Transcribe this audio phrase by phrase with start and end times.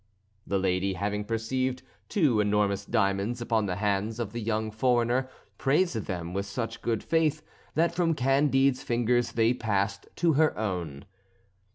[0.47, 5.95] The lady having perceived two enormous diamonds upon the hands of the young foreigner praised
[6.07, 7.43] them with such good faith
[7.75, 11.05] that from Candide's fingers they passed to her own.